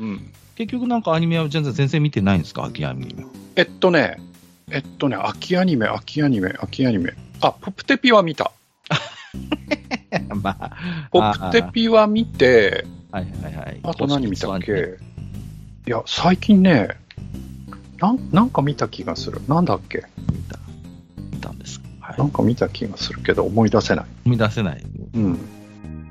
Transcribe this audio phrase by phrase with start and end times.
[0.00, 0.30] うん。
[0.56, 2.64] 結局なんかアニメは全然全然見てないんですか？
[2.64, 3.30] 秋アニメは。
[3.56, 4.16] えっとね、
[4.70, 7.12] えっとね、秋アニメ、秋アニメ、秋アニメ。
[7.40, 8.52] あ、ポプテピは見た。
[10.42, 13.80] まあ、ポプテピは見て、はいはいはい。
[13.82, 14.98] あと何見たっけ？
[15.86, 16.88] いや、最近ね、
[17.98, 19.40] なんなんか見た気がする。
[19.48, 20.04] なんだっけ？
[20.30, 20.58] 見た
[21.32, 21.88] 見たんですか？
[22.00, 22.24] はいな。
[22.24, 24.04] んか見た気がするけど、思い出せない。
[24.24, 24.84] 生み出せない。
[25.14, 25.38] うん。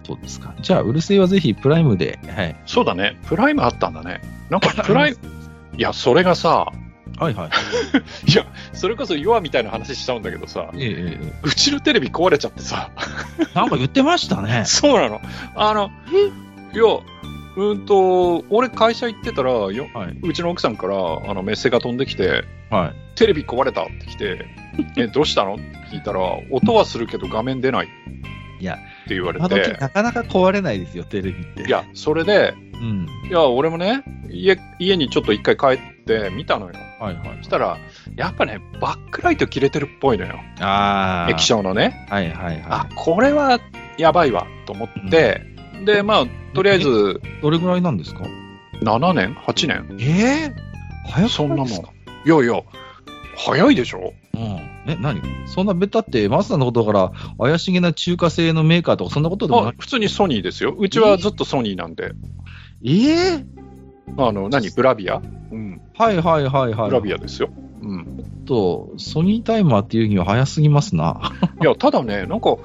[0.10, 0.56] そうですか。
[0.60, 2.56] じゃあ、うるせえはぜひプライムで、はい。
[2.66, 3.18] そうだね。
[3.28, 4.22] プライムあったんだね。
[4.50, 5.18] なんか プライム、
[5.78, 6.72] いや、それがさ、
[7.20, 7.50] はいはい。
[8.32, 12.90] いや、それこそヨアみたいな話しちゃうんだけどさ、ええええうちのテレビ壊れちゃってさ、
[13.54, 14.64] なんか言ってましたね。
[14.66, 15.22] そうなの。
[15.56, 15.92] あの、
[16.74, 16.84] いや、
[17.58, 20.18] うんと、俺会社行ってたら、よはい。
[20.24, 23.18] うちの奥さんからあのメッセが飛んできて、はい。
[23.18, 24.46] テレビ壊れたって来て、
[24.98, 25.56] え、どうしたの？
[25.56, 27.90] って聞いたら、音はするけど画面出ない
[29.10, 31.64] って言われて、なかなか壊れないですよ、テレビって。
[31.64, 33.08] いや、それで、うん。
[33.28, 36.74] いや、俺もね、家、家にちょっと一回帰って見たのよ。
[37.00, 37.44] はいはいそ。
[37.46, 37.78] したら、
[38.16, 40.40] やっぱね、バックライト切れてるっぽいのよ。
[40.60, 41.32] ああ。
[41.32, 42.06] 液晶のね。
[42.10, 43.60] はいはいはあ、これは
[43.98, 45.42] やばいわ、と思って、
[45.86, 47.42] で、まあ、とりあえず、い。
[47.42, 48.22] どれぐらいなんですか
[48.84, 49.98] ？7年 ?8 年？
[50.00, 50.56] ええ
[51.10, 51.90] 早くそんなもんですか
[52.26, 52.62] いやいや、
[53.36, 54.14] 早いでしょ？
[54.40, 54.92] うん。
[54.92, 55.22] え、何？
[55.46, 59.70] そんなベタって、マスターのことだから、怪しげな中華製のメーカーとか、そんなことでもない？
[59.72, 60.76] あ普通にソニーですよ。
[60.78, 62.14] うちはずっとソニーなんで。
[62.84, 63.46] ええ
[64.18, 64.70] あの、何？
[64.70, 65.22] ブラビア？
[65.52, 65.82] うん。
[65.94, 66.90] はいはいはいはい。
[66.90, 67.50] ブラビアですよ。
[67.82, 68.44] うん。
[68.46, 71.34] と、ソニータイマーっていうには早すぎますな。
[71.62, 72.58] いや、ただね、なんか、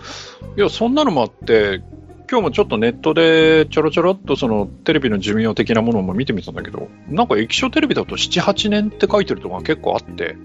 [0.56, 1.82] いや、そんなのもあって、
[2.30, 10.36] 今日もちょっとネットでちょろちょろっとそのテレビの寿命的なものも見てみたんだけど、なんか液晶テレビだと7、8年って書いてるとこが結構あって、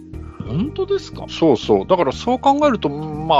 [0.50, 1.26] 本当ですか？
[1.30, 1.88] そうそう。
[1.88, 3.36] だからそう考えると、ま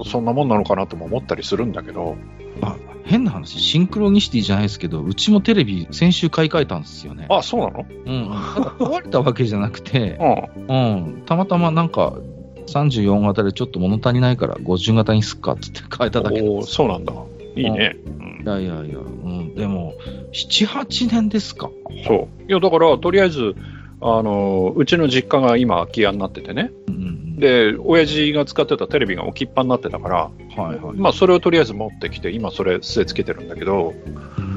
[0.00, 2.16] あ、そんなもんなのかなとも思ったりするんだけど、
[2.60, 7.26] あ、変な話、シンクロニシティじゃないですけど、うちもテレビ先週買い替えたんですよね。
[7.30, 7.84] あ、そうなの？
[8.06, 8.30] うん。
[8.32, 10.18] 壊れたわけじゃなくて、
[10.68, 10.76] うん。
[10.76, 11.22] うん。
[11.26, 12.14] たまたまなんか、
[12.66, 17.12] 34型でちょっと物足りないから50型にすっかって言って変えただけおそうなんだ。
[17.56, 17.96] いいね。
[18.06, 19.54] うんいやいやいや、うん。
[19.54, 19.94] でも、
[20.32, 21.70] 7、8年ですか？
[22.06, 22.42] そう。
[22.48, 23.54] いや、だから、とりあえず、
[24.02, 26.70] あの、うちの実家が今空き家になっててね。
[26.88, 27.36] うんうん。
[27.36, 30.16] で、親父が使ってたテレビが置きっぱになってたから、
[30.56, 30.96] はいはい。
[30.96, 33.94] まあ、それをとりあえず持ってきて、今それ据え付けてるんだけど、
[34.38, 34.52] うん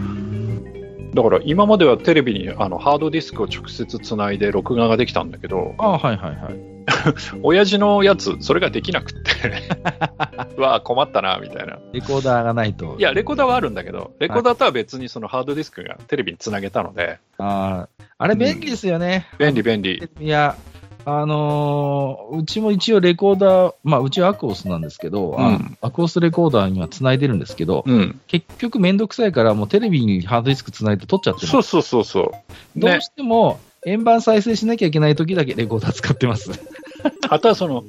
[1.16, 6.75] だから今まではテレビにあのハードディスクを直接つないで録画ができたんだけど、あはいはいはい。
[7.44, 9.32] 親父のやつ、それができなくって、
[10.58, 11.80] う わあ、困ったな、みたいな。
[11.94, 12.96] レコーダーがないと。
[12.98, 19.28] いや、レコーダーはあるんだけど、レコーダーとは別にそのハードディスクがテレビにつなげたので、あーあれ便利ですよね。
[19.40, 20.10] 便利便利。
[20.20, 20.56] いや、
[21.08, 28.20] あのーうちも一応レコーダー、まあ、うちはアクオスなんですけど、あうんアクオスレコーダーには繋いでるんですけど、うん。
[28.28, 32.22] 結局めんどくさいから、もうテレビにハードディスク繋いで撮っちゃってるそうそうそうそ
[32.76, 32.80] う。
[32.80, 33.02] ねどう。
[33.02, 36.52] しても、円盤再生しなきゃいけない時だけレコーダー使ってます。
[37.30, 37.84] あとはその、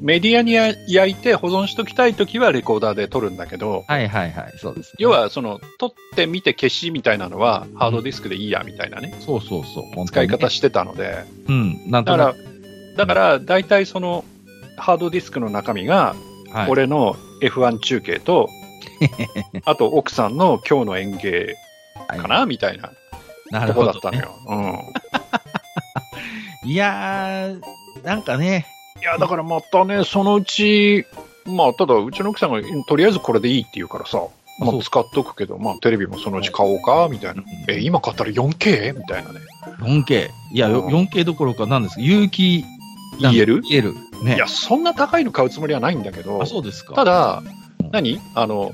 [0.00, 12.34] メディアにや焼いて保存しときたいときはレコーダーで撮るんだけど、はいはいはい、そうです、要、はその、撮ってみて消しみたいなのはハードディスクでいいやみたいなね、そうそうそう、本当使い方してたので、うん、なんとだから
[12.96, 14.24] だから大体その、
[14.76, 16.14] ハードディスクの中身が、
[16.52, 18.48] はい、俺の F1 中継と、
[19.64, 21.56] あと奥さんの今日の演芸
[22.08, 22.92] はいかな、みたいな
[23.50, 24.30] なとるほどね、こだったのよ。
[26.64, 26.70] うん。
[26.70, 28.66] いやー、なんかね、
[29.00, 31.06] いや、だからまたね、そのうち、
[31.46, 34.20] まあ、ただ、うちの奥さんが、とりあえずこれでいいって言うからさ、
[34.60, 37.42] まあ、使っとくけど、まあ、テレビもそのうち買おうか、みたいな。
[37.42, 38.98] うんえ、今買ったら 4K?
[38.98, 39.40] みたいなね。
[39.80, 40.28] 4K。
[40.52, 42.64] いや、ようん 4K どころかなんです有機
[43.20, 43.62] EL?
[43.62, 43.94] EL。
[44.24, 44.34] ね。
[44.34, 46.94] いや、そんな高いの買うつもりはないんだけどあ、、そうですか。
[46.94, 47.42] ただ
[47.80, 48.20] うん、何？
[48.34, 48.72] あの、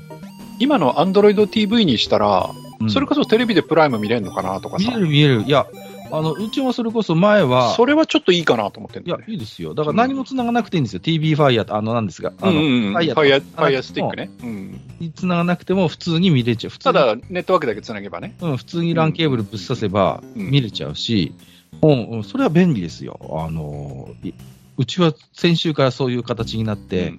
[0.59, 2.49] 今の Android TV にしたら、
[2.79, 5.43] うんそれこそテレビでプライム見れるのかなとかさ見え、る見える。
[5.43, 5.65] いや、
[6.11, 9.17] あの、うちはそれこそ前は、それはちょっといいかなと思ってんいや。
[9.27, 9.73] いいですよ。
[9.73, 10.99] だから何も繋がなくていいんですよ。
[10.99, 14.29] TV ファイヤーと、あの、なんですが、あの、うんうんうん、フファイヤーァイヤー、とファイヤースティックね。
[14.43, 14.81] うん。
[15.13, 16.77] 繋がなくても普通に見れちゃう。
[16.77, 18.35] ただ、ネットワークだけつなげばね。
[18.41, 21.33] うん、普通に LAN ケーブルぶっ刺せばうん見れちゃうし、
[21.81, 23.19] うん、うん、それは便利ですよ。
[23.45, 24.33] あの、い
[24.77, 27.13] うちは先週からそういう形になって、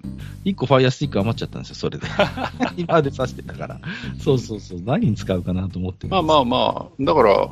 [0.45, 2.07] 1個ファイヤースティック余っちゃったんですよ、それで。
[2.77, 3.81] 今まで刺してたから。
[4.19, 7.51] そうそうそう、何に使うかなと思ってまあまあまあ、だから、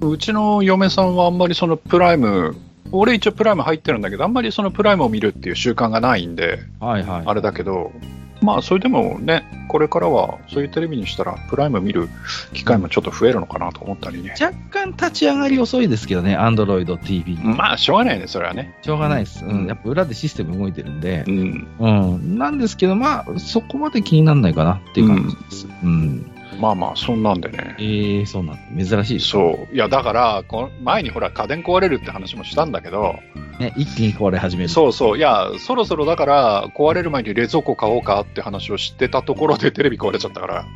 [0.00, 2.56] うちの嫁さんはあんまりそのプライム、
[2.90, 6.86] 俺一応プライム入ってるんだけど、あんまりそのプライムを見るっていう習慣がないんで、あ。
[6.86, 7.22] はいはい。
[7.26, 7.92] あれだけど、
[8.40, 12.08] まあそれでもね、これからはそういうテレビにしたら、プライム見る
[12.52, 14.34] 機会もちょっと増えるのかなと思ったりね。
[14.40, 17.36] 若干立ち上がり遅いですけどね、Android TV。
[17.36, 18.76] まあ、しょうがないね、それはね。
[18.82, 19.44] しょうがないです。
[19.44, 19.66] うん。
[19.66, 21.68] やっぱ裏でシステム動いてるんでう、ん。
[21.78, 21.88] う
[22.18, 22.38] ん。
[22.38, 25.66] なんですけど、まあ、そこまで気にならないかなっていう感じです。
[25.82, 26.30] うん。
[26.58, 27.76] まあまあ、そんなんでね。
[27.78, 28.84] ええそうなんだ。
[28.84, 29.74] 珍しいですそう。
[29.74, 33.16] いや、だから、この前にほら、家電壊れるって話もしたんだけど、
[33.58, 33.72] ね。
[33.76, 34.68] 一気に壊れ始める。
[34.68, 35.18] そうそう。
[35.18, 40.66] いや、そろそろだから、壊れる前に冷蔵庫買おうかって話をしてたところでテレビ壊れちゃったから、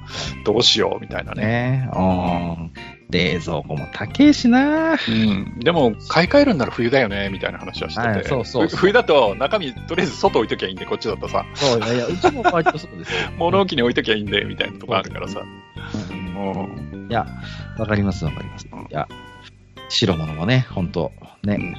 [0.44, 1.43] どうしようみたいなね。
[1.43, 1.88] ね。
[1.94, 2.73] うん。
[3.12, 5.61] 冷蔵庫も高えしなうん。
[5.61, 8.09] でも、買い替えるんなら冬だよね、みたいな話はしてて。
[8.09, 13.31] はいそうそう冬だと、中身、とりあえず外置いときゃいいんで、こっちだとさ、そう、いやいや、うちも割とそうですよ。
[13.38, 15.43] 物置に置いときゃいいんで、みたいなとこあるからさ。
[15.43, 17.09] うんうん。
[17.11, 17.26] いや、
[17.79, 18.67] わかりますわかります。
[18.73, 19.06] うんいや、
[19.91, 21.12] 白物もね、本当
[21.43, 21.76] ね、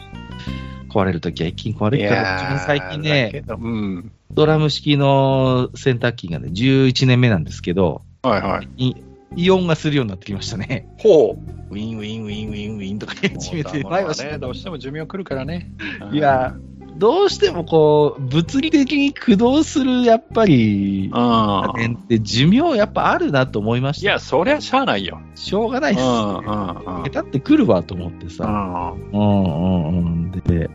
[0.90, 4.12] 壊れるときは一気に壊れるから、最近だねうん。
[4.32, 8.96] ドラム式の洗濯機がね、11年目なんですけど、はいはい。
[9.36, 10.88] イイオンがするようになってきましたね。
[10.98, 11.38] ほ
[11.72, 13.38] ウィンウィンウィンウィンウィンとか言いう。
[13.42, 15.72] 始めて、前はね、どうしても寿命来るからね。
[16.14, 16.56] いや、
[16.98, 21.22] どうしてもこう、物理的に駆動する、やっぱり、うん。
[21.22, 24.06] 家電って寿命やっぱあるなと思いました。
[24.06, 25.20] いや、そりゃしゃあないよ。
[25.36, 26.02] しょうがないっす。
[26.02, 27.04] うんうんうん。
[27.04, 28.46] へたってくるわと思ってさ。
[28.46, 30.32] うんうんうんうん。
[30.32, 30.70] で、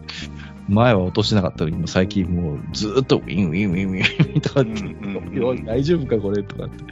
[0.68, 6.84] 前は落としてなかったのに、最近もうずっとウィンウィンウィンウィンとかって、うんうん大丈夫かこれとかって。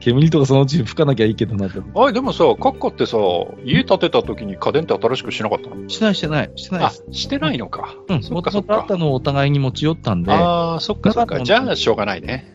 [0.00, 1.80] 煙とかそのうち吹かなきゃいいけどなって。
[1.94, 3.18] あ、でもさ、カッカってさ、
[3.64, 6.50] 家建てた時に家電って新しくしなかったのしてないしてない。
[6.56, 7.94] してないあ。、してないのか。
[8.08, 8.86] うん、そもともあっかそっ。
[8.88, 11.40] たのをお互いに持ち寄ったんで、ああ、そっかそっか。
[11.42, 12.54] じゃあ、しょうがないね。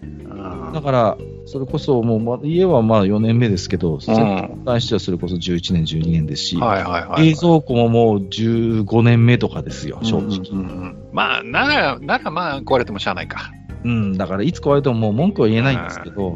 [0.73, 4.63] だから、それこそもう、ま、家はまあ4年目ですけど、うそれにん。
[4.65, 6.55] 関してはそれこそ11年、12年ですし。
[6.57, 10.39] 冷蔵庫ももう15年目とかですよ、正直。
[10.51, 13.51] うんうんうんまあ、なら、ならまあ、壊れてもしゃあないか。
[13.85, 16.35] うん、だからいつ壊れてももう文句は言えないんですけど、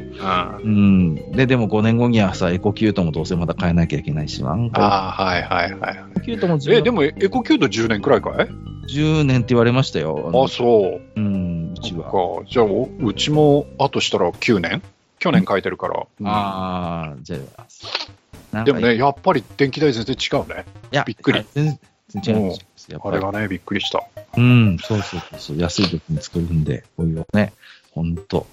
[0.64, 1.16] うん。
[1.32, 5.98] で、でも5年後にはさ、エコキュートもどうせまた変えなきゃいけないし、なんか、あ、はいはいはい。
[6.12, 8.48] エコキュートもえ、でも、エコキュート10年くらいかい
[8.94, 10.30] ？10年って言われましたよ。
[10.32, 11.20] あ、そう。
[11.20, 12.04] うん、うちは。
[12.04, 12.12] か。
[12.48, 14.84] じゃあ、おうちも、あとしたら9年？
[15.20, 16.00] 去年書いてるから。
[16.24, 20.66] ああ、じゃあ、でもね、やっぱり電気代全然違うね。
[20.92, 21.80] いや、びっくり全
[22.10, 22.92] 然違います。
[22.92, 24.04] やっぱりあれがね、びっくりした。
[24.38, 27.54] うん、そうそうそう、安い時に作るんで、こういうのね、
[27.92, 28.48] ほんと。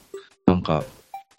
[0.46, 0.84] なんか、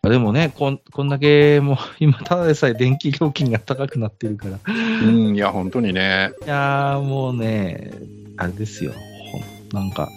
[0.03, 6.31] でもね、こんこんだけもう 今、ただでさえ電気料金が高くなってるから、うん、いや、本当にね。
[6.45, 7.91] いやーもうね、
[8.37, 10.09] あれですよ、ほんなんか、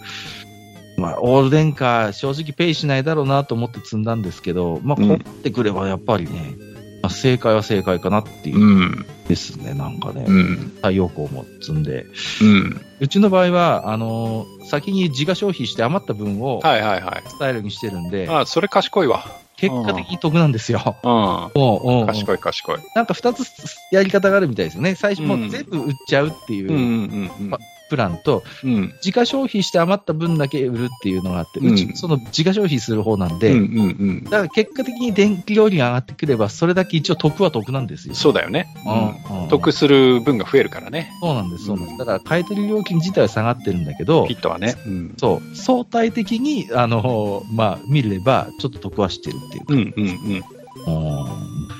[1.01, 6.55] まあ、オール電化、正直ペイしないだろうなと思って積んだんですけど、まあ、うんこうってくればやっぱりね、
[7.01, 9.05] まあ、正解は正解かなっていうう、ん。
[9.27, 10.71] ですね、なんかね、うん。
[10.75, 12.05] 太陽光も積んで、
[12.41, 12.81] うん。
[12.99, 17.29] うちの場合は、あのー先に自家消費して余った分をはいはいはい。
[17.29, 19.25] スタイルにしてるんで、あ、それ賢いわ。
[19.57, 20.95] 結果的に得なんですよ。
[21.03, 21.11] うん。
[21.11, 22.77] もううんうん賢い賢い。
[22.95, 24.95] なんか2つやり方があるみたいですよね。
[24.95, 27.57] 最初もうんう全部売っちゃうっていううんうんうんま
[27.91, 28.93] プランと、うん。
[29.03, 34.23] 自家消費して余った分だけ売るっていうのがあって、うんその自家消費する方なんで、うんうんうん。
[34.23, 38.15] だから結果的に電気料金が上がってくれば、それだけ一応得は得なんですよ。
[38.15, 38.67] そうだよね。
[38.85, 38.89] う
[39.33, 41.11] んうん得する分が増えるからね。
[41.21, 41.99] そうなんです、そうなんでうんす。
[41.99, 44.77] だから買い取り料金自体は下がってるんだけどピ、ットはね。
[44.85, 45.15] うん。
[45.17, 49.73] そう、相対的に、あの、まあ、見れば、ちょっと得はしてるっていうか。
[49.73, 50.43] うんうんうん。
[50.87, 51.71] うん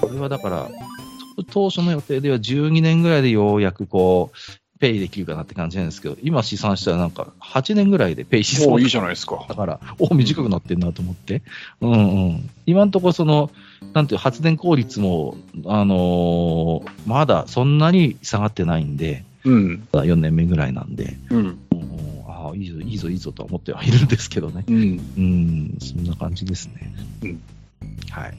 [0.00, 0.68] これはだから、
[1.50, 4.36] 当初の予定では12年ぐらいでようやくこう、
[4.84, 9.46] ペイできるかなって感じなんですけど、今試算したらなんか8年ぐらいでペイしそういいだじゃないですか。
[9.48, 11.40] から、お短くなってんなと思って。
[11.80, 12.50] うんうん。
[12.66, 13.50] 今のところその、
[13.94, 19.88] なんていう発電効率も、あのーまだそんなに下がってないんで、うん。
[19.90, 21.38] まだ4年目ぐらいなんで、うん。
[21.38, 21.58] うん
[22.28, 24.66] ああ、いいぞ、いいぞ、いいぞとは思ってはいるんですけどね。
[24.68, 24.76] うん。
[24.76, 26.92] うん、そんな感じですね。
[27.22, 27.40] うん
[28.10, 28.36] はい。